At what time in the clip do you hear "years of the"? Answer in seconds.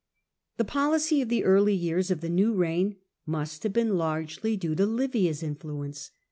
1.75-2.29